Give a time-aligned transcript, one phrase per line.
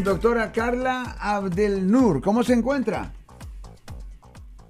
[0.00, 2.22] Bien, doctora Carla Abdelnur.
[2.22, 3.12] ¿Cómo se encuentra?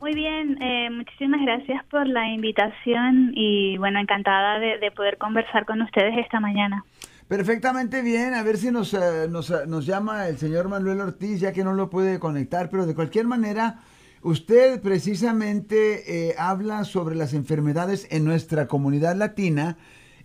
[0.01, 5.83] Muy bien, eh, muchísimas gracias por la invitación y bueno, encantada de, poder conversar con
[5.83, 6.85] ustedes esta mañana.
[7.29, 11.53] Perfectamente bien, a ver si nos, eh, nos, nos, llama el señor Manuel Ortiz, ya
[11.53, 13.77] que no lo puede conectar, pero de cualquier manera,
[14.23, 19.77] usted precisamente eh, habla sobre las enfermedades en nuestra comunidad latina,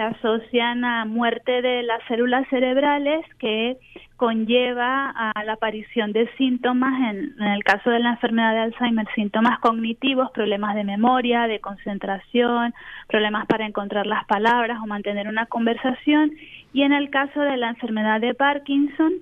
[0.00, 3.76] se asocian a muerte de las células cerebrales que
[4.16, 9.58] conlleva a la aparición de síntomas, en, el caso de la enfermedad de Alzheimer, síntomas
[9.60, 12.72] cognitivos, problemas de memoria, de concentración,
[13.08, 16.32] problemas para encontrar las palabras o mantener una conversación,
[16.72, 19.12] y en el caso de la enfermedad de Parkinson,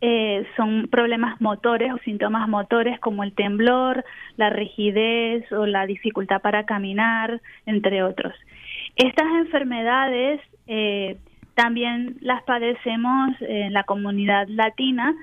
[0.00, 4.04] eh, son problemas motores o síntomas motores como el temblor,
[4.36, 8.34] la rigidez o la dificultad para caminar, entre otros.
[8.96, 11.16] Estas enfermedades eh,
[11.54, 15.14] también las padecemos en la comunidad latina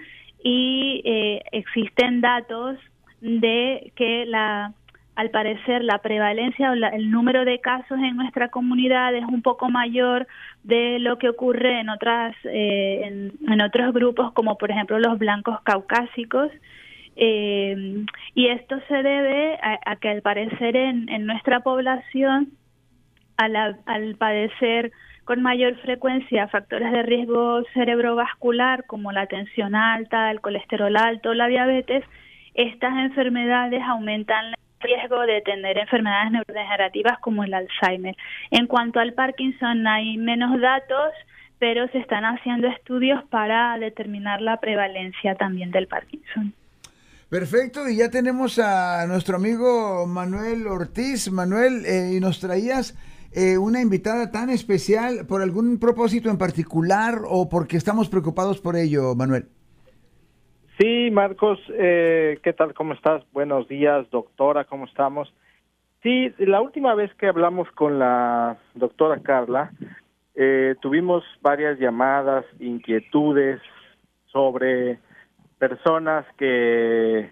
[0.44, 2.78] y eh, existen datos
[3.22, 4.74] de que la
[5.16, 9.70] al parecer la prevalencia o el número de casos en nuestra comunidad es un poco
[9.70, 10.26] mayor
[10.64, 15.60] de lo que ocurre en otras eh, en, otros grupos como por ejemplo los blancos
[15.64, 16.50] caucásicos.
[17.18, 18.06] Eh,
[18.36, 22.54] y esto se debe a, que al parecer en, en nuestra población
[23.46, 24.92] al, padecer
[25.26, 31.48] con mayor frecuencia factores de riesgo cerebrovascular como la tensión alta, el colesterol alto, la
[31.48, 32.04] diabetes,
[32.54, 38.16] estas enfermedades aumentan riesgo de tener enfermedades neurodegenerativas como el Alzheimer.
[38.50, 41.14] En cuanto al Parkinson hay menos datos,
[41.60, 46.54] pero se están haciendo estudios para determinar la prevalencia también del Parkinson.
[47.30, 51.32] Perfecto, y ya tenemos a nuestro amigo Manuel Ortiz.
[51.32, 52.98] Manuel, eh, y nos traías
[53.34, 58.76] eh, una invitada tan especial por algún propósito en particular o porque estamos preocupados por
[58.76, 59.46] ello, Manuel.
[60.80, 62.74] Sí, Marcos, eh, ¿qué tal?
[62.74, 63.24] ¿Cómo estás?
[63.34, 65.32] Buenos días, doctora, ¿cómo estamos?
[66.02, 69.72] Sí, la última vez que hablamos con la doctora Carla,
[70.34, 73.62] eh, tuvimos varias llamadas, inquietudes
[74.32, 75.00] sobre
[75.60, 77.30] personas que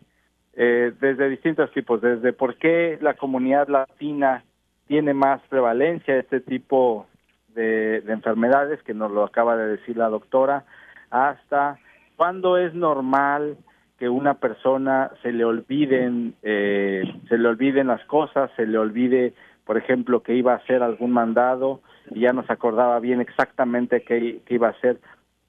[0.53, 4.43] eh, desde distintos tipos, desde por qué la comunidad latina
[4.89, 7.07] tiene más prevalencia de este tipo
[7.55, 10.65] de enfermedades, que nos lo acaba de decir la doctora,
[11.09, 11.79] hasta
[12.19, 13.55] ¿Cuándo es normal
[13.97, 19.33] que una persona se le olviden eh, se le olviden las cosas, se le olvide,
[19.63, 21.79] por ejemplo, que iba a hacer algún mandado
[22.11, 24.99] y ya no se acordaba bien exactamente qué, iba a hacer?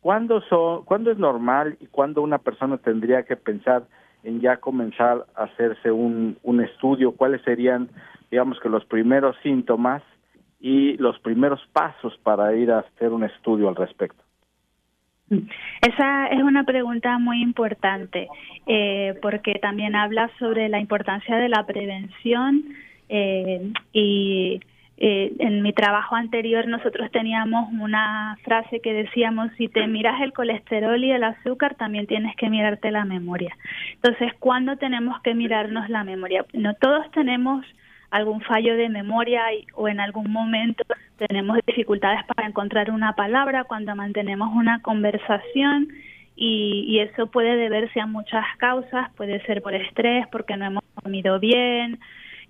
[0.01, 3.83] ¿Cuándo, son, ¿Cuándo es normal y cuándo una persona tendría que pensar
[4.25, 7.13] en ya comenzar a hacerse un, un estudio?
[7.13, 7.89] ¿Cuáles serían,
[8.31, 10.03] digamos que, los primeros síntomas
[10.61, 14.23] y los primeros pasos para ir a hacer un estudio al respecto?
[15.81, 18.29] Esa es una pregunta muy importante
[18.67, 22.65] eh, porque también habla sobre la importancia de la prevención
[23.09, 24.61] eh, y
[25.03, 30.35] eh, en mi trabajo anterior nosotros teníamos una frase que decíamos si te miras el
[30.35, 33.57] colesterol y el azúcar también tienes que mirarte la memoria.
[33.95, 36.45] Entonces, ¿cuándo tenemos que mirarnos la memoria?
[36.53, 37.65] No todos tenemos
[38.11, 39.43] algún fallo de memoria
[39.75, 40.85] o en algún momento
[41.17, 45.89] tenemos dificultades para encontrar una palabra cuando mantenemos una conversación
[46.37, 51.39] y, eso puede deberse a muchas causas, puede ser por estrés, porque no hemos comido
[51.39, 51.99] bien,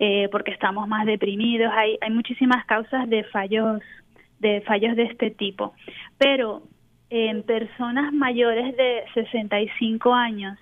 [0.00, 3.80] eh, porque estamos más deprimidos, hay, hay muchísimas causas de fallos
[4.40, 5.74] de fallos de este tipo.
[6.18, 6.62] Pero
[7.10, 10.58] en personas mayores de 65 años,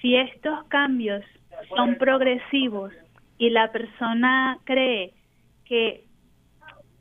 [0.00, 1.24] si estos cambios
[1.76, 2.92] son progresivos
[3.38, 5.12] y la persona cree
[5.64, 6.04] que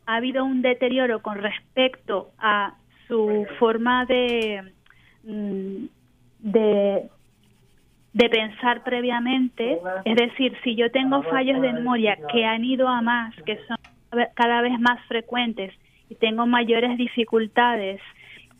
[0.05, 2.75] ha habido un deterioro con respecto a
[3.07, 4.71] su forma de,
[5.23, 5.85] mm,
[6.39, 7.09] de,
[8.13, 13.01] de pensar previamente, es decir, si yo tengo fallos de memoria que han ido a
[13.01, 13.77] más, que son
[14.33, 15.73] cada vez más frecuentes
[16.09, 18.01] y tengo mayores dificultades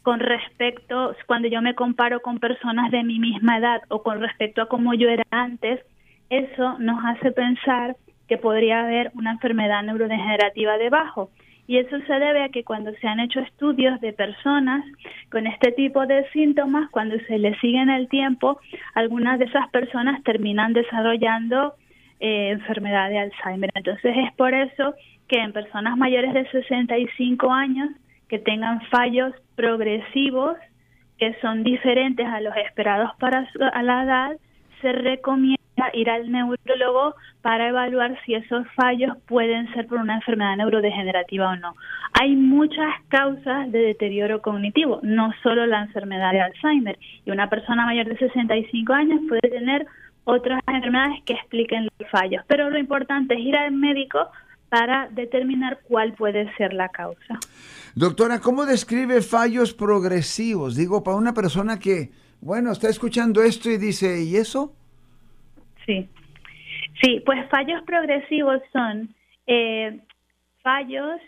[0.04, 4.62] con respecto, cuando yo me comparo con personas de mi misma edad o con respecto
[4.62, 5.80] a cómo yo era antes,
[6.30, 11.30] eso nos hace pensar que podría haber una enfermedad neurodegenerativa debajo.
[11.72, 14.84] Y eso se debe a que cuando se han hecho estudios de personas
[15.30, 18.60] con este tipo de síntomas, cuando se les sigue en el tiempo,
[18.94, 21.76] algunas de esas personas terminan desarrollando
[22.20, 23.70] eh, enfermedad de Alzheimer.
[23.74, 24.96] Entonces es por eso
[25.30, 27.90] que en personas mayores de 65 años
[28.28, 30.58] que tengan fallos progresivos
[31.20, 34.32] que son diferentes a los esperados para a la edad,
[34.82, 35.61] se recomienda
[35.94, 41.56] ir al neurólogo para evaluar si esos fallos pueden ser por una enfermedad neurodegenerativa o
[41.56, 41.76] no.
[42.14, 46.98] Hay muchas causas de deterioro cognitivo, no solo la enfermedad de Alzheimer.
[47.26, 49.88] Y una persona mayor de 65 años puede tener
[50.24, 52.44] otras enfermedades que expliquen los fallos.
[52.48, 54.20] Pero lo importante es ir al médico
[54.70, 57.40] para determinar cuál puede ser la causa.
[57.94, 60.76] Doctora, ¿cómo describe fallos progresivos?
[60.76, 64.74] Digo, para una persona que, bueno, está escuchando esto y dice, ¿y eso?
[65.86, 66.08] Sí,
[67.02, 69.10] sí, pues fallos progresivos son
[69.48, 70.00] eh,
[70.62, 71.20] fallos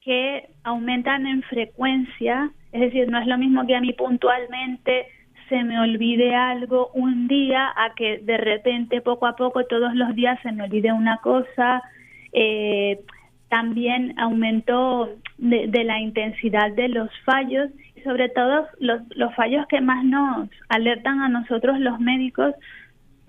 [0.00, 5.06] que aumentan en frecuencia, es decir, no es lo mismo que a mí puntualmente
[5.48, 10.14] se me olvide algo un día a que de repente poco a poco todos los
[10.14, 11.82] días se me olvide una cosa,
[12.32, 13.00] eh,
[13.48, 19.80] también aumentó de, la intensidad de los fallos y sobre todo los, los fallos que
[19.80, 22.54] más nos alertan a nosotros los médicos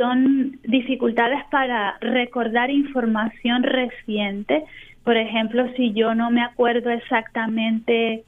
[0.02, 4.64] son dificultades para recordar información reciente.
[5.04, 8.24] Por ejemplo, si yo no me acuerdo exactamente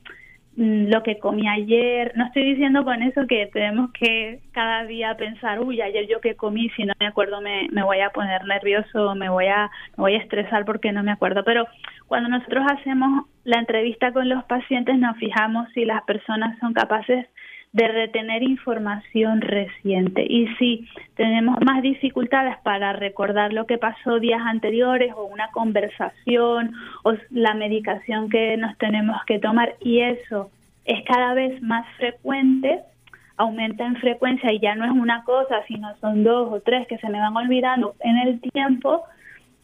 [0.56, 2.12] Mm, lo que comí ayer.
[2.16, 6.36] No estoy diciendo con eso que tenemos que cada día pensar, uy, ayer yo que
[6.36, 10.04] comí, si no me acuerdo me, me voy a poner nervioso, me voy a, me
[10.04, 11.44] voy a estresar porque no me acuerdo.
[11.44, 11.66] Pero
[12.08, 17.26] cuando nosotros hacemos la entrevista con los pacientes nos fijamos si las personas son capaces
[17.74, 20.26] de retener información reciente.
[20.30, 26.74] Y si tenemos más dificultades para recordar lo que pasó días anteriores o una conversación
[27.04, 30.52] o la medicación que nos tenemos que tomar y eso
[30.86, 32.82] es cada vez más frecuente,
[33.38, 37.00] aumenta en frecuencia y ya no es una cosa, sino son dos o tres que
[37.00, 39.04] se me van olvidando en el tiempo,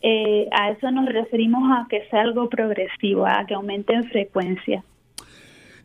[0.02, 4.84] eh, a eso nos referimos a que sea algo progresivo, a que aumente en frecuencia.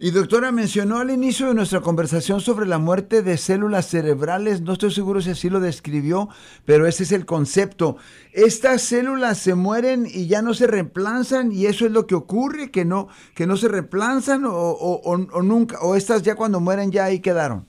[0.01, 4.73] Y doctora, mencionó al inicio de nuestra conversación sobre la muerte de células cerebrales, no
[4.73, 6.29] estoy seguro si así lo describió,
[6.67, 7.97] pero ese es el concepto.
[8.33, 12.73] Estas células se mueren y ya no se reemplazan y eso es lo que ocurre,
[12.73, 17.05] que no, que no se reemplazan o, o, nunca, o estas ya cuando mueren ya
[17.05, 17.67] ahí quedaron.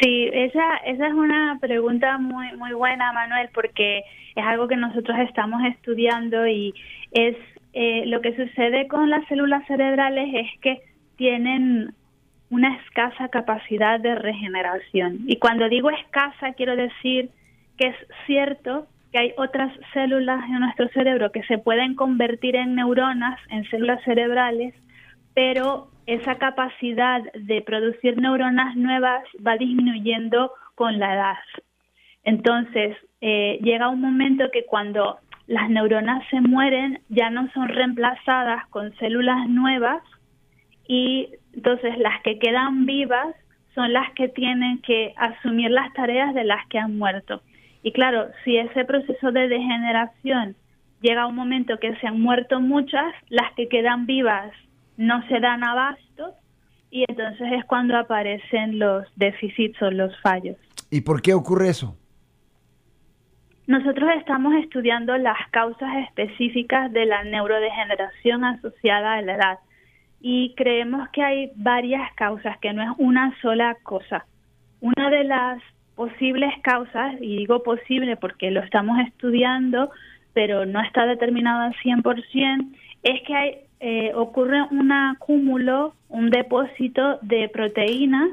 [0.00, 3.98] Sí, esa, esa es una pregunta muy, muy buena, Manuel, porque
[4.34, 6.74] es algo que nosotros estamos estudiando y
[7.12, 7.36] es
[7.78, 10.80] eh, lo que sucede con las células cerebrales es que
[11.16, 11.92] tienen
[12.48, 15.18] una escasa capacidad de regeneración.
[15.26, 17.28] Y cuando digo escasa, quiero decir
[17.76, 22.76] que es cierto que hay otras células en nuestro cerebro que se pueden convertir en
[22.76, 24.72] neuronas, en células cerebrales,
[25.34, 31.44] pero esa capacidad de producir neuronas nuevas va disminuyendo con la edad.
[32.24, 38.66] Entonces, eh, llega un momento que cuando las neuronas se mueren, ya no son reemplazadas
[38.68, 40.02] con células nuevas
[40.88, 43.34] y entonces las que quedan vivas
[43.74, 47.42] son las que tienen que asumir las tareas de las que han muerto.
[47.82, 50.56] Y claro, si ese proceso de degeneración
[51.00, 54.52] llega a un momento que se han muerto muchas, las que quedan vivas
[54.96, 56.34] no se dan abasto
[56.90, 60.56] y entonces es cuando aparecen los déficits o los fallos.
[60.90, 61.96] ¿Y por qué ocurre eso?
[63.66, 69.58] Nosotros estamos estudiando las causas específicas de la neurodegeneración asociada a la edad
[70.20, 74.24] y creemos que hay varias causas, que no es una sola cosa.
[74.80, 75.60] Una de las
[75.96, 79.90] posibles causas, y digo posible porque lo estamos estudiando,
[80.32, 87.18] pero no está determinado al 100%, es que hay, eh, ocurre un acúmulo, un depósito
[87.22, 88.30] de proteínas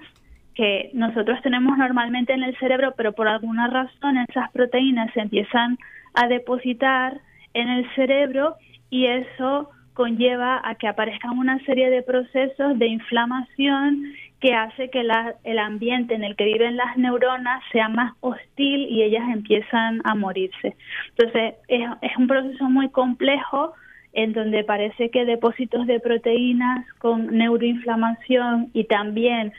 [0.56, 5.78] que nosotros tenemos normalmente en el cerebro, pero por alguna razón esas proteínas se empiezan
[6.14, 7.20] a depositar
[7.54, 8.56] en el cerebro
[8.90, 14.04] y eso conlleva a que aparezcan una serie de procesos de inflamación
[14.40, 15.06] que hace que
[15.44, 20.16] el ambiente en el que viven las neuronas sea más hostil y ellas empiezan a
[20.16, 20.76] morirse.
[21.10, 23.74] Entonces, es, es un proceso muy complejo
[24.12, 29.54] en donde parece que depósitos de proteínas con neuroinflamación y también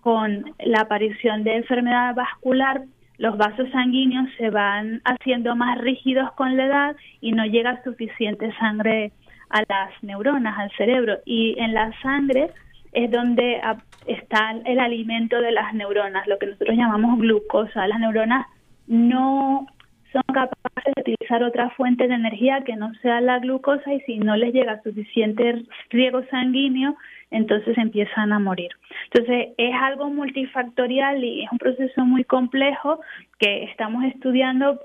[0.00, 2.82] con la aparición de enfermedad vascular
[3.20, 8.50] los vasos sanguíneos se van haciendo más rígidos con la edad y no llega suficiente
[8.58, 9.12] sangre
[9.50, 12.50] a las neuronas, al cerebro, y en la sangre
[12.92, 13.60] es donde
[14.06, 17.86] está el alimento de las neuronas, lo que nosotros llamamos glucosa.
[17.88, 18.46] Las neuronas
[18.86, 19.66] no
[20.12, 24.18] son capaces de utilizar otra fuente de energía que no sea la glucosa y si
[24.18, 26.96] no les llega suficiente riego sanguíneo,
[27.30, 28.70] entonces empiezan a morir.
[29.12, 33.00] Entonces es algo multifactorial y es un proceso muy complejo
[33.38, 34.80] que estamos estudiando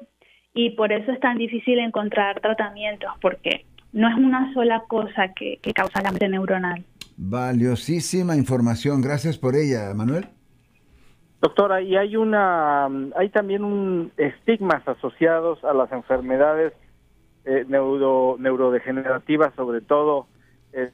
[0.53, 5.59] y por eso es tan difícil encontrar tratamientos porque no es una sola cosa que,
[5.73, 6.83] causa la muerte neuronal.
[7.17, 10.27] Valiosísima información, gracias por ella, Manuel.
[11.41, 12.85] Doctora, y hay una,
[13.15, 16.73] hay también un estigmas asociados a las enfermedades
[17.45, 20.27] eh, neuro, neurodegenerativas, sobre todo.
[20.73, 20.89] Eh,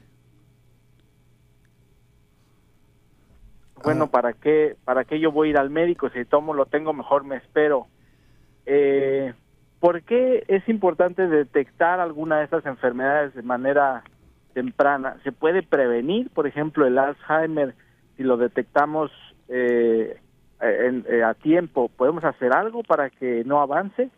[3.84, 4.06] bueno.
[4.08, 6.10] ¿para qué, ¿para qué yo voy a ir al médico?
[6.10, 7.86] Si tomo lo tengo, mejor me espero.
[8.66, 9.32] Eh,
[9.80, 14.04] ¿Por qué es importante detectar alguna de estas enfermedades de manera
[14.54, 15.16] temprana?
[15.24, 17.74] ¿Se puede prevenir, por ejemplo, el Alzheimer
[18.16, 19.10] si lo detectamos
[19.48, 20.16] eh,
[20.60, 21.88] eh, a tiempo?
[21.88, 24.10] ¿Podemos hacer algo para que no avance?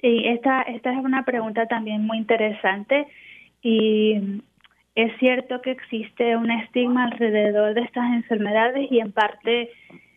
[0.00, 3.06] Sí, esta, esta es una pregunta también muy interesante
[3.62, 4.42] y
[4.94, 9.70] es cierto que existe un estigma alrededor de estas enfermedades y en parte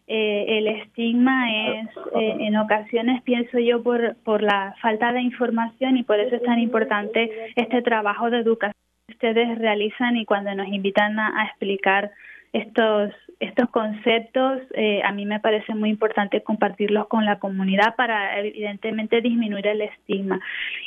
[0.10, 5.98] eh, el estigma es eh, en ocasiones pienso yo por, por la falta de información
[5.98, 8.74] y por eso es tan importante este trabajo de educación
[9.07, 12.12] que ustedes realizan y cuando nos invitan a, explicar
[12.53, 18.39] estos estos conceptos eh, a mí me parece muy importante compartirlos con la comunidad para
[18.39, 20.39] evidentemente disminuir el estigma.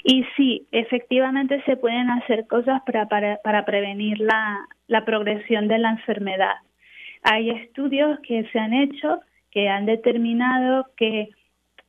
[0.02, 5.78] Y sí efectivamente se pueden hacer cosas para para, para prevenir la, la progresión de
[5.78, 6.56] la enfermedad.
[7.22, 11.28] Hay estudios que se han hecho que han determinado que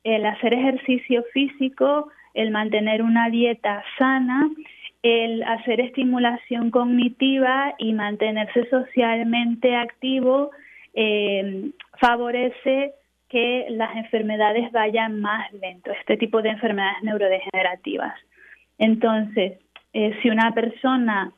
[0.04, 4.50] el hacer ejercicio físico, el mantener una dieta sana,
[5.02, 10.50] el hacer estimulación cognitiva y mantenerse socialmente activo
[10.94, 12.94] eh, favorece
[13.28, 18.14] que las enfermedades vayan más lento, este tipo de enfermedades neurodegenerativas.
[18.78, 19.58] Entonces,
[19.92, 21.32] eh, si una persona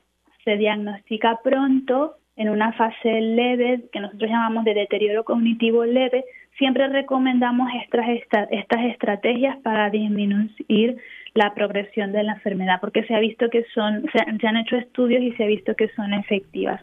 [0.44, 6.24] se diagnostica pronto, en una fase leve, que nosotros llamamos de deterioro cognitivo leve,
[6.58, 10.98] siempre recomendamos estas, estas estrategias para disminuir
[11.34, 15.22] la progresión de la enfermedad, porque se ha visto que son, se, han hecho estudios
[15.22, 16.80] y se ha visto que son efectivas.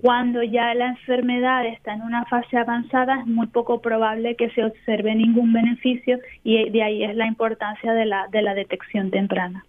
[0.00, 4.64] Cuando ya la enfermedad está en una fase avanzada, es muy poco probable que se
[4.64, 9.64] observe ningún beneficio y de ahí es la importancia de la, de la detección temprana.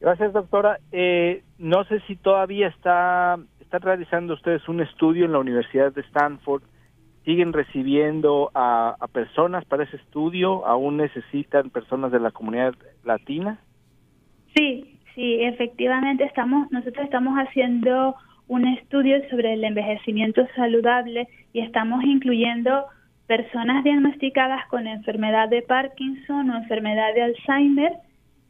[0.00, 0.78] Gracias, doctora.
[0.90, 3.38] Eh, no sé si todavía está
[3.70, 6.62] están realizando ustedes un estudio en la Universidad de Stanford.
[7.30, 10.66] ¿Siguen recibiendo a, personas para ese estudio?
[10.66, 13.60] ¿Aún necesitan personas de la comunidad latina?
[14.56, 18.16] Sí, sí, efectivamente estamos nosotros estamos haciendo
[18.48, 22.86] un estudio sobre el envejecimiento saludable y estamos incluyendo
[23.28, 27.92] personas diagnosticadas con enfermedad de Parkinson o enfermedad de Alzheimer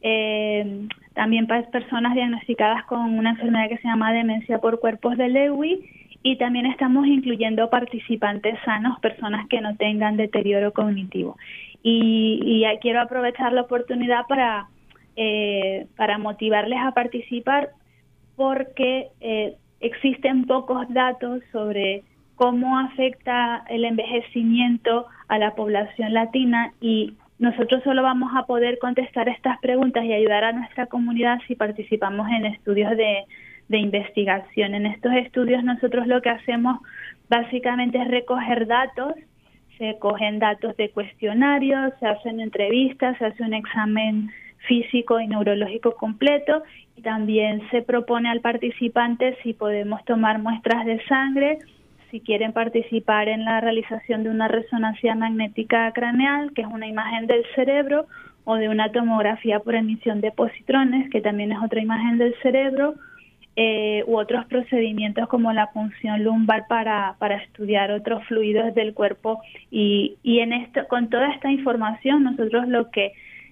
[0.01, 6.00] eh, también personas diagnosticadas con una enfermedad que se llama demencia por cuerpos de Lewy
[6.23, 11.37] y también estamos incluyendo participantes sanos, personas que no tengan deterioro cognitivo.
[11.83, 14.67] Y, y quiero aprovechar la oportunidad para,
[15.15, 17.69] eh, para motivarles a participar
[18.35, 22.03] porque eh, existen pocos datos sobre
[22.35, 29.27] cómo afecta el envejecimiento a la población latina y nosotros solo vamos a poder contestar
[29.27, 32.95] estas preguntas y ayudar a nuestra comunidad si participamos en estudios
[33.71, 34.75] de, investigación.
[34.75, 36.79] En estos estudios nosotros lo que hacemos
[37.29, 39.13] básicamente es recoger datos,
[39.77, 44.29] se cogen datos de cuestionarios, se hacen entrevistas, se hace un examen
[44.67, 46.61] físico y neurológico completo
[46.95, 51.57] y también se propone al participante si podemos tomar muestras de sangre
[52.11, 57.25] si quieren participar en la realización de una resonancia magnética craneal, que es una imagen
[57.25, 58.05] del cerebro,
[58.43, 62.95] o de una tomografía por emisión de positrones, que también es otra imagen del cerebro,
[63.55, 69.41] eh, u otros procedimientos como la punción lumbar para, para estudiar otros fluidos del cuerpo.
[69.69, 73.11] Y, y en esto, con toda esta información, nosotros lo que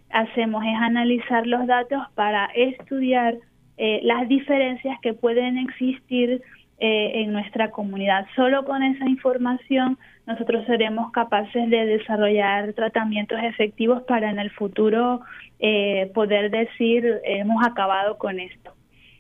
[0.10, 3.36] hacemos es analizar los datos para estudiar
[3.77, 6.41] eh, las diferencias que pueden existir
[6.79, 8.25] eh, en nuestra comunidad.
[8.36, 15.22] Solo con esa información nosotros seremos capaces de desarrollar tratamientos efectivos para en el futuro
[15.60, 18.74] eh, poder decir hemos acabado con esto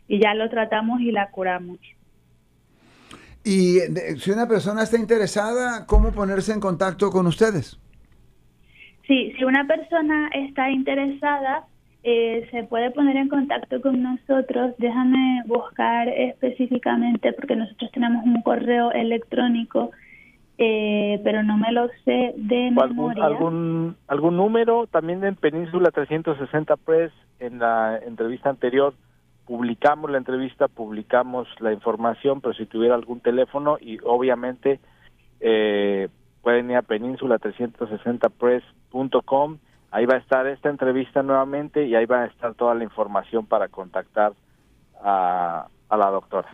[0.09, 1.77] y ya lo tratamos y la curamos.
[3.45, 3.79] Y
[4.17, 7.79] si una persona está interesada, ¿cómo ponerse en contacto con ustedes?
[9.07, 11.63] Sí, si una persona está interesada,
[12.03, 14.73] eh, se puede poner en contacto con nosotros.
[14.77, 19.91] Déjame buscar específicamente porque nosotros tenemos un correo electrónico,
[20.57, 23.25] eh, pero no me lo sé de memoria.
[23.25, 28.93] Algún, algún número también en Península 360 Press en la entrevista anterior
[29.49, 34.79] publicamos la entrevista, publicamos la información, pero si tuviera algún teléfono y obviamente
[35.39, 36.07] eh,
[36.43, 39.57] pueden ir a península360press.com,
[39.89, 43.47] ahí va a estar esta entrevista nuevamente y ahí va a estar toda la información
[43.47, 44.33] para contactar
[45.01, 46.49] a, la doctora.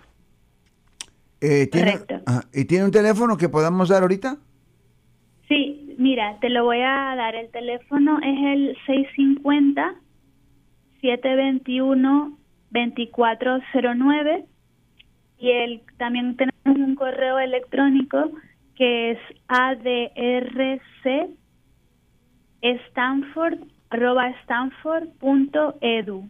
[1.41, 4.37] Eh, ¿tiene, ah, ¿Y tiene un teléfono que podamos dar ahorita?
[5.49, 7.35] Sí, mira, te lo voy a dar.
[7.35, 9.95] El teléfono es el 650
[11.01, 14.45] 721 2409
[15.37, 18.31] y el, también tenemos un correo electrónico
[18.75, 21.29] que es adrc
[22.61, 23.59] stanford
[24.43, 26.29] stanford.edu.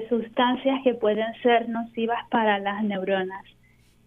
[0.08, 3.44] sustancias que pueden ser nocivas para las neuronas.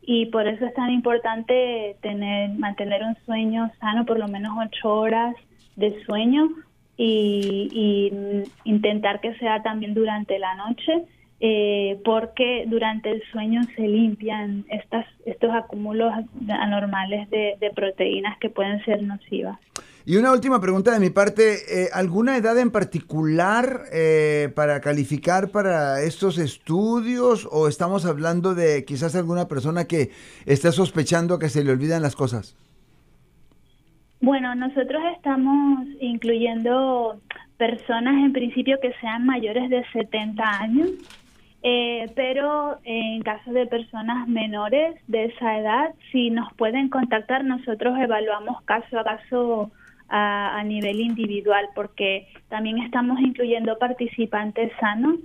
[0.02, 4.94] Y por eso es tan importante tener, mantener un sueño sano, por lo menos ocho
[4.94, 5.36] horas
[5.76, 6.50] de sueño,
[6.98, 11.06] y, y intentar que sea también durante la noche
[11.42, 16.12] eh, porque durante el sueño se limpian estas, estos acúmulos
[16.50, 19.58] anormales de, proteínas que pueden ser nocivas.
[20.06, 25.50] Y una última pregunta de mi parte, eh, ¿alguna edad en particular eh, para calificar
[25.50, 30.10] para estos estudios o estamos hablando de quizás alguna persona que
[30.46, 32.58] está sospechando que se le olvidan las cosas?
[34.20, 37.22] Bueno, nosotros estamos incluyendo
[37.58, 40.90] personas en principio que sean mayores de 70 años
[41.62, 47.98] eh, pero en caso de personas menores de esa edad, si nos pueden contactar, nosotros
[48.00, 49.72] evaluamos caso a caso
[50.08, 55.16] a, nivel individual, porque también estamos incluyendo participantes sanos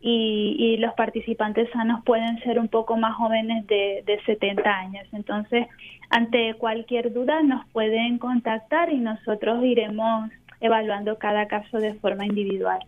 [0.00, 5.06] y, los participantes sanos pueden ser un poco más jóvenes de, de 70 años.
[5.12, 5.66] Entonces,
[6.10, 12.80] ante cualquier duda nos pueden contactar y nosotros iremos evaluando cada caso de forma individual.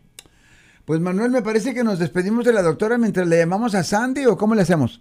[0.84, 4.26] Pues Manuel, me parece que nos despedimos de la doctora mientras le llamamos a Sandy
[4.26, 5.00] o cómo le hacemos.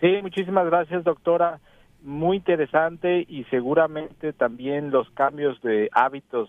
[0.00, 1.60] Sí, muchísimas gracias doctora.
[2.02, 6.48] Muy interesante y seguramente también los cambios de hábitos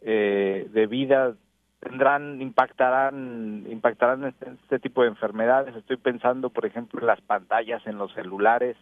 [0.00, 1.34] eh, de vida
[1.80, 5.74] tendrán, impactarán, impactarán este, este, tipo de enfermedades.
[5.74, 8.76] Estoy pensando, por ejemplo, en las pantallas en los celulares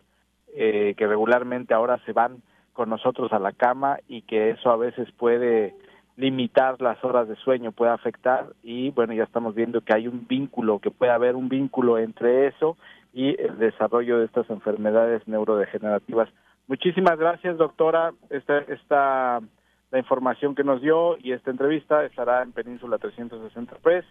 [0.55, 4.77] eh, que regularmente ahora se van con nosotros a la cama y que eso a
[4.77, 5.75] veces puede
[6.19, 10.27] limitar las horas de sueño puede afectar y bueno ya estamos viendo que hay un
[10.27, 12.77] vínculo que puede haber un vínculo entre eso
[13.15, 16.29] y el desarrollo de estas enfermedades neurodegenerativas.
[16.67, 18.13] Muchísimas gracias doctora.
[18.31, 19.41] Esta esta
[19.93, 24.05] la información que nos dio y esta entrevista estará en Península 360 Press.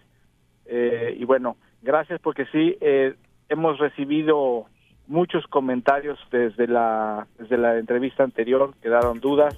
[0.64, 3.16] Eh, y bueno gracias porque sí eh,
[3.50, 4.64] hemos recibido
[5.08, 9.54] muchos comentarios desde la desde la entrevista anterior quedaron dudas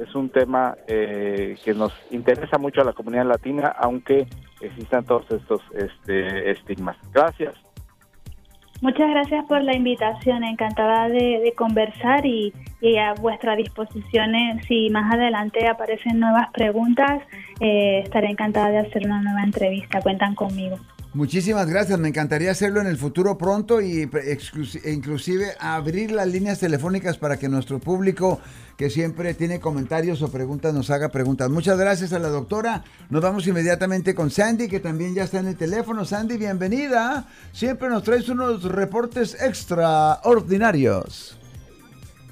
[0.00, 4.26] es un tema eh, que nos interesa mucho a la comunidad latina, aunque
[4.60, 6.96] existan todos estos este, estigmas.
[7.12, 7.54] Gracias.
[8.80, 12.54] Muchas gracias por la invitación, encantada de, conversar y,
[12.98, 17.20] a vuestra disposición eh, si más adelante aparecen nuevas preguntas,
[17.60, 20.78] eh, estaré encantada de hacer una nueva entrevista, cuentan conmigo.
[21.12, 24.08] Muchísimas gracias, me encantaría hacerlo en el futuro pronto y
[24.84, 28.40] inclusive abrir las líneas telefónicas para que nuestro público
[28.76, 31.50] que siempre tiene comentarios o preguntas nos haga preguntas.
[31.50, 32.84] Muchas gracias a la doctora.
[33.10, 36.04] Nos vamos inmediatamente con Sandy, que también ya está en el teléfono.
[36.04, 37.26] Sandy, bienvenida.
[37.50, 41.36] Siempre nos traes unos reportes extraordinarios.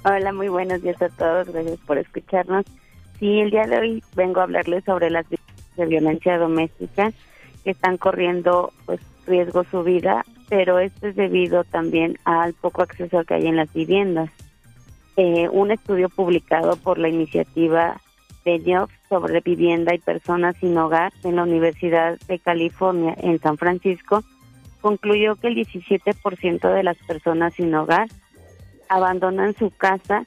[0.05, 1.49] Hola, muy buenos días a todos.
[1.49, 2.63] Gracias por escucharnos.
[3.19, 7.11] Sí, el día de hoy vengo a hablarles sobre las víctimas de violencia doméstica
[7.63, 13.23] que están corriendo pues riesgo su vida, pero esto es debido también al poco acceso
[13.23, 14.29] que hay en las viviendas.
[15.17, 17.99] Eh, un estudio publicado por la iniciativa
[18.45, 24.23] de sobre vivienda y personas sin hogar en la Universidad de California en San Francisco
[24.81, 28.07] concluyó que el 17% de las personas sin hogar
[28.87, 30.25] abandonan su casa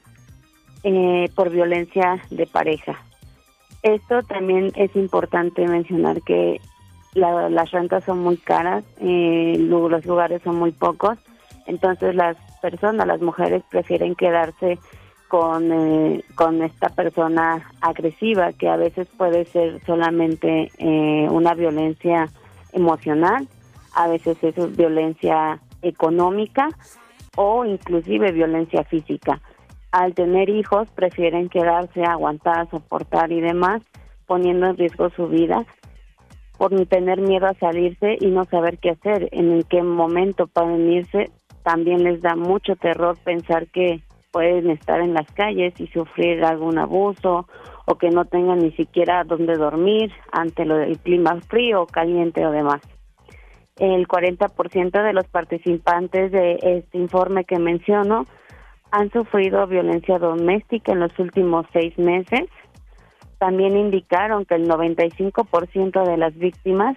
[0.83, 3.01] eh, por violencia de pareja.
[3.81, 6.61] Esto también es importante mencionar que
[7.15, 11.17] las rentas son muy caras, eh, los lugares son muy pocos,
[11.67, 14.79] entonces las personas, las mujeres prefieren quedarse
[15.27, 22.29] con, eh, con esta persona agresiva, que a veces puede ser solamente eh, una violencia
[22.71, 23.47] emocional,
[23.95, 26.69] a veces es violencia económica
[27.35, 29.41] o inclusive violencia física.
[29.91, 33.81] Al tener hijos prefieren quedarse, aguantar, soportar y demás,
[34.25, 35.65] poniendo en riesgo su vida
[36.57, 41.31] por tener miedo a salirse y no saber qué hacer, en qué momento pueden irse.
[41.63, 46.79] También les da mucho terror pensar que pueden estar en las calles y sufrir algún
[46.79, 47.47] abuso
[47.85, 52.51] o que no tengan ni siquiera dónde dormir ante lo del clima frío, caliente o
[52.51, 52.81] demás.
[53.77, 58.25] El 40% de los participantes de este informe que menciono
[58.91, 62.47] han sufrido violencia doméstica en los últimos seis meses
[63.43, 66.95] también indicaron que el 95% de las víctimas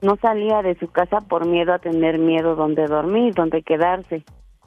[0.00, 4.22] no salía de su casa por miedo a tener miedo donde dormir, donde quedarse,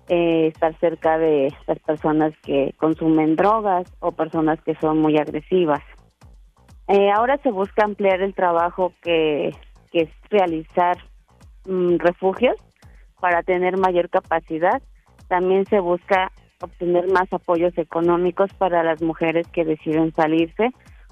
[0.09, 5.79] eh, estar cerca de las personas que consumen drogas o personas que son muy agresivas.
[6.89, 9.55] Eh, ahora se busca ampliar el trabajo que,
[9.93, 10.97] es realizar
[11.65, 12.57] mm, refugios
[13.21, 14.81] para tener mayor capacidad.
[15.29, 16.29] También se busca
[16.61, 20.71] obtener más apoyos económicos para las mujeres que deciden salirse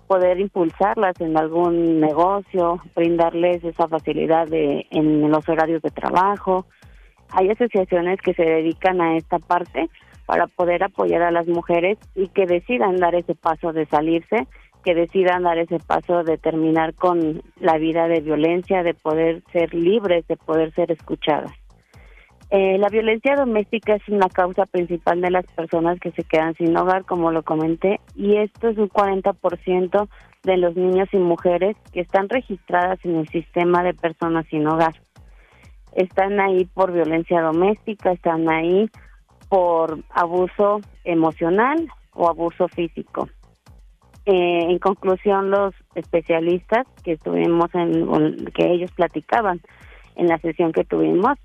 [0.10, 6.66] poder impulsarlas en algún negocio, brindarles esa facilidad de, en los horarios de trabajo.
[7.30, 9.88] Hay asociaciones que se dedican a esta parte
[10.26, 14.48] para poder apoyar a las mujeres y que decidan dar ese paso de salirse,
[14.84, 19.76] que decidan dar ese paso de terminar con la vida de violencia, de poder ser
[19.76, 21.52] libres, de poder ser escuchadas.
[22.52, 26.76] Eh, la violencia doméstica es una causa principal de las personas que se quedan sin
[26.76, 30.08] hogar, como lo comenté, y esto es un 40%
[30.44, 35.00] de los niños y mujeres que están registradas en el sistema de personas sin hogar.
[35.96, 38.90] Están ahí por violencia doméstica, están ahí
[39.48, 43.28] por abuso emocional o abuso físico.
[44.26, 49.62] Eh, en conclusión, los especialistas que estuvimos en, que ellos platicaban
[50.16, 51.38] en la sesión que tuvimos,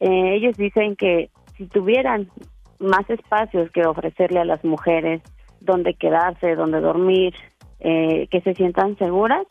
[0.00, 2.30] eh, ellos dicen que si tuvieran
[2.78, 5.22] más espacios que ofrecerle a las mujeres,
[5.60, 7.34] donde quedarse, donde dormir,
[7.80, 9.46] eh, que se sientan seguras,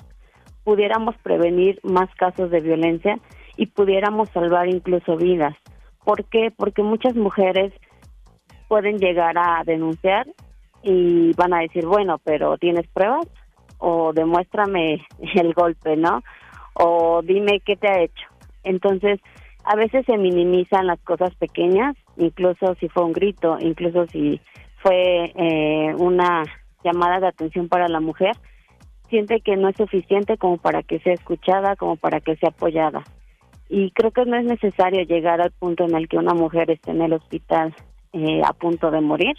[0.63, 3.19] pudiéramos prevenir más casos de violencia
[3.57, 5.55] y pudiéramos salvar incluso vidas.
[6.03, 6.51] ¿Por qué?
[6.55, 7.73] Porque muchas mujeres
[8.67, 10.27] pueden llegar a denunciar
[10.83, 13.27] y van a decir, bueno, pero ¿tienes pruebas?
[13.77, 15.05] O demuéstrame
[15.35, 16.21] el golpe, ¿no?
[16.73, 18.27] O dime qué te ha hecho.
[18.63, 19.19] Entonces,
[19.67, 24.39] a veces se minimizan las cosas pequeñas, incluso si fue un grito, incluso si
[24.81, 26.43] fue eh, una
[26.85, 28.31] llamada de atención para la mujer,
[29.09, 33.03] siente que no es suficiente como para que sea escuchada, como para que sea apoyada.
[33.67, 36.91] Y creo que no es necesario llegar al punto en el que una mujer esté
[36.91, 37.75] en el hospital
[38.13, 39.35] eh, a punto de morir,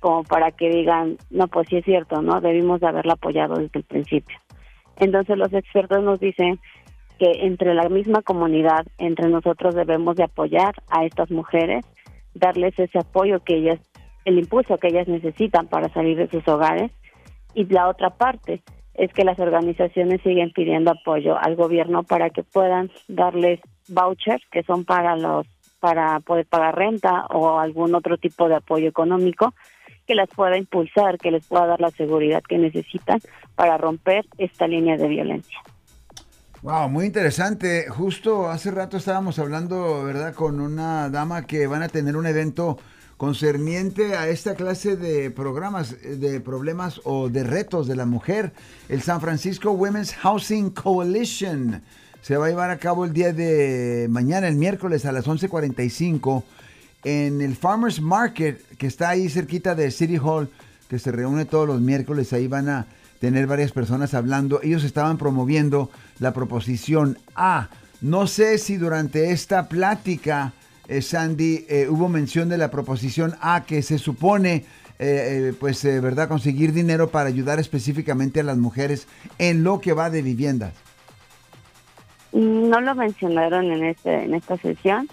[0.00, 2.40] como para que digan, no, pues sí es cierto, ¿no?
[2.40, 4.38] Debimos de haberla apoyado desde el principio.
[4.96, 6.58] Entonces los expertos nos dicen
[7.18, 11.84] que entre la misma comunidad, entre nosotros debemos de apoyar a estas mujeres,
[12.34, 13.80] darles ese apoyo que ellas,
[14.24, 16.92] el impulso que ellas necesitan para salir de sus hogares.
[17.54, 18.62] Y la otra parte
[18.94, 24.62] es que las organizaciones siguen pidiendo apoyo al gobierno para que puedan darles vouchers que
[24.62, 25.46] son para los
[25.80, 29.54] para poder pagar renta o algún otro tipo de apoyo económico
[30.08, 33.20] que las pueda impulsar, que les pueda dar la seguridad que necesitan
[33.54, 35.60] para romper esta línea de violencia.
[36.62, 37.86] Wow, muy interesante.
[37.88, 42.78] Justo hace rato estábamos hablando, ¿verdad?, con una dama que van a tener un evento
[43.16, 48.52] concerniente a esta clase de programas, de problemas o de retos de la mujer,
[48.88, 51.80] el San Francisco Women's Housing Coalition.
[52.22, 56.42] Se va a llevar a cabo el día de mañana, el miércoles a las 11:45,
[57.04, 60.50] en el Farmers Market, que está ahí cerquita de City Hall,
[60.88, 62.32] que se reúne todos los miércoles.
[62.32, 62.86] Ahí van a
[63.20, 64.60] tener varias personas hablando.
[64.62, 67.68] Ellos estaban promoviendo la proposición A.
[68.00, 70.52] No sé si durante esta plática,
[70.86, 74.64] eh, Sandy, eh, hubo mención de la proposición A que se supone,
[74.98, 80.10] eh, pues, ¿verdad?, conseguir dinero para ayudar específicamente a las mujeres en lo que va
[80.10, 80.74] de viviendas.
[82.32, 85.08] No lo mencionaron en, este, en esta sesión,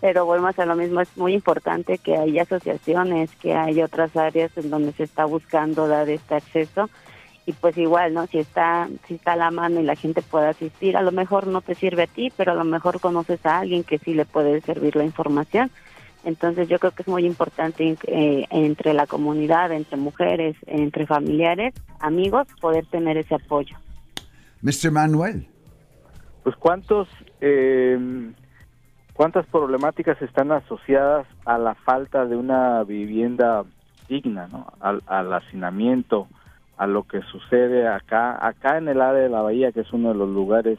[0.00, 1.00] pero volvemos a lo mismo.
[1.00, 5.88] Es muy importante que haya asociaciones, que hay otras áreas en donde se está buscando
[5.88, 6.90] dar este acceso
[7.48, 8.26] y pues igual, ¿no?
[8.26, 11.46] Si está, si está a la mano y la gente puede asistir, a lo mejor
[11.46, 14.26] no te sirve a ti, pero a lo mejor conoces a alguien que sí le
[14.26, 15.70] puede servir la información.
[16.24, 21.72] Entonces yo creo que es muy importante eh, entre la comunidad, entre mujeres, entre familiares,
[22.00, 23.78] amigos, poder tener ese apoyo.
[24.60, 24.90] Mr.
[24.90, 25.48] Manuel.
[26.42, 27.08] Pues cuántos,
[27.40, 27.98] eh,
[29.14, 33.64] cuántas problemáticas están asociadas a la falta de una vivienda
[34.06, 34.66] digna, ¿no?
[34.80, 36.28] Al, al hacinamiento,
[36.78, 40.10] a lo que sucede acá, acá en el área de la bahía, que es uno
[40.10, 40.78] de los lugares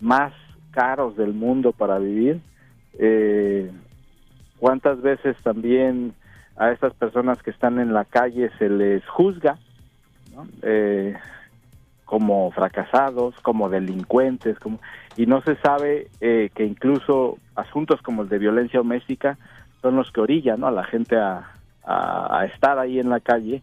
[0.00, 0.32] más
[0.70, 2.40] caros del mundo para vivir.
[2.98, 3.70] Eh,
[4.58, 6.14] ¿Cuántas veces también
[6.56, 9.58] a estas personas que están en la calle se les juzga
[10.62, 11.16] eh,
[12.04, 14.78] como fracasados, como delincuentes, como,
[15.16, 19.38] y no se sabe eh, que incluso asuntos como el de violencia doméstica
[19.80, 21.48] son los que orillan a la gente a
[22.54, 23.60] estar ahí en la calle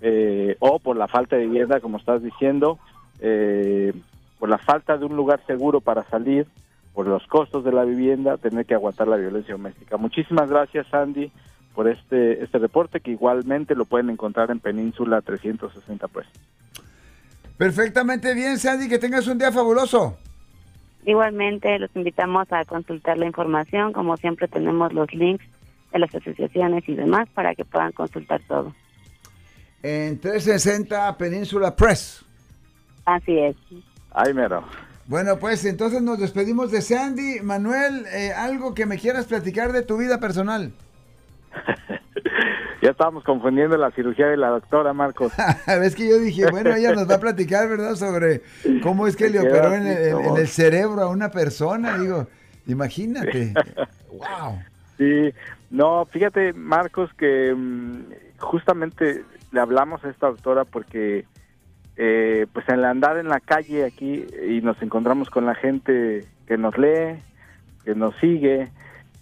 [0.00, 2.78] eh, o por la falta de vivienda, como estás diciendo,
[3.20, 3.92] eh,
[4.38, 6.46] por la falta de un lugar seguro para salir,
[6.92, 9.96] por los costos de la vivienda, tener que aguantar la violencia doméstica.
[9.96, 11.30] Muchísimas gracias, Andy,
[11.74, 16.26] por este, este reporte que igualmente lo pueden encontrar en Península 360, pues.
[17.58, 20.16] Perfectamente bien, Sandy, que tengas un día fabuloso.
[21.04, 23.92] Igualmente, los invitamos a consultar la información.
[23.92, 25.44] Como siempre, tenemos los links
[25.92, 28.74] de las asociaciones y demás para que puedan consultar todo
[29.82, 32.24] en 360 Península Press.
[33.04, 33.56] Así es.
[34.12, 34.64] Ay, mero.
[35.06, 37.40] Bueno, pues entonces nos despedimos de Sandy.
[37.40, 40.72] Manuel, eh, algo que me quieras platicar de tu vida personal.
[42.82, 45.32] ya estábamos confundiendo la cirugía de la doctora Marcos.
[45.66, 47.94] Ves que yo dije, bueno, ella nos va a platicar, ¿verdad?
[47.94, 48.42] Sobre
[48.82, 51.98] cómo es que le operó en el, cerebro a una persona.
[51.98, 52.26] Digo,
[52.66, 53.54] imagínate.
[54.10, 54.58] wow.
[54.98, 55.30] Sí,
[55.68, 58.04] no, fíjate, Marcos, que mm,
[58.38, 59.26] justamente
[59.58, 61.24] hablamos a esta doctora porque
[61.96, 66.26] eh, pues en la andar en la calle aquí y nos encontramos con la gente
[66.46, 67.20] que nos lee,
[67.84, 68.68] que nos sigue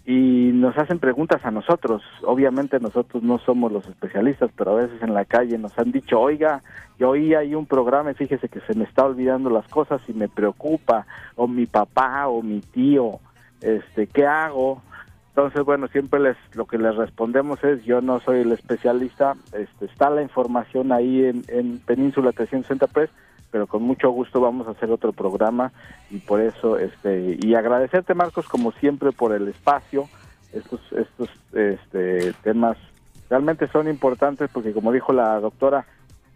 [0.05, 2.03] y nos hacen preguntas a nosotros.
[2.23, 6.19] Obviamente nosotros no somos los especialistas, pero a veces en la calle nos han dicho,
[6.19, 6.61] oiga,
[6.99, 10.13] yo oí ahí un programa y fíjese que se me está olvidando las cosas y
[10.13, 13.19] me preocupa, o mi papá o mi tío,
[13.61, 14.81] este, ¿qué hago?
[15.35, 19.83] Entonces, bueno, siempre les lo que les respondemos es, yo no soy el especialista, este,
[19.83, 23.09] está la información ahí en, en Península 360 Press,
[23.51, 25.73] pero con mucho gusto vamos a hacer otro programa
[26.09, 30.07] y por eso, este, y agradecerte Marcos como siempre por el espacio,
[30.53, 32.77] estos, estos este, temas
[33.29, 35.85] realmente son importantes porque como dijo la doctora,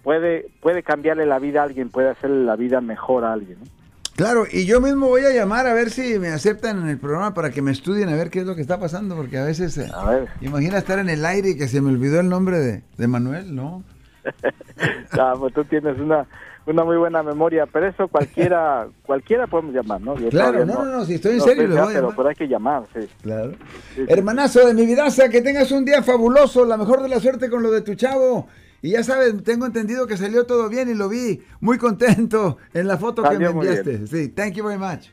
[0.03, 3.59] puede, puede cambiarle la vida a alguien, puede hacerle la vida mejor a alguien.
[3.61, 3.78] ¿no?
[4.19, 7.33] Claro, y yo mismo voy a llamar a ver si me aceptan en el programa
[7.33, 9.77] para que me estudien a ver qué es lo que está pasando, porque a veces,
[9.77, 10.27] eh, a ver.
[10.41, 13.81] imagina estar en el aire y que se me olvidó el nombre de, Manuel, ¿no?
[15.13, 16.27] Ah, pues tú tienes una,
[16.65, 20.15] una muy buena memoria, pero eso cualquiera cualquiera podemos llamar, ¿no?
[20.15, 23.07] claro, no, no, no, si estoy en serio, lo voy pero, hay que llamar, sí.
[23.21, 23.53] Claro.
[24.05, 27.63] Hermanazo de mi vidaza, que tengas un día fabuloso, la mejor de la suerte con
[27.63, 28.49] lo de tu chavo
[28.81, 32.87] y ya sabes, tengo entendido que salió todo bien y lo vi muy contento en
[32.87, 34.07] la foto que me enviaste.
[34.07, 35.09] Sí, thank you very much.